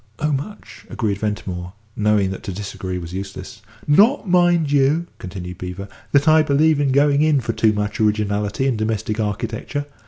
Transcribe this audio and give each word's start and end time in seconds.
"Oh, 0.17 0.31
much," 0.31 0.87
agreed 0.89 1.19
Ventimore, 1.19 1.73
knowing 1.95 2.31
that 2.31 2.41
to 2.45 2.51
disagree 2.51 2.97
was 2.97 3.13
useless. 3.13 3.61
"Not, 3.85 4.27
mind 4.27 4.71
you," 4.71 5.05
continued 5.19 5.59
Beevor, 5.59 5.87
"that 6.11 6.27
I 6.27 6.41
believe 6.41 6.79
in 6.79 6.91
going 6.91 7.21
in 7.21 7.39
for 7.39 7.53
too 7.53 7.71
much 7.71 7.99
originality 7.99 8.65
in 8.65 8.77
domestic 8.77 9.19
architecture. 9.19 9.85